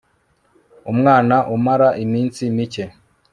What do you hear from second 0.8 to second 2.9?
umwana umara iminsi mike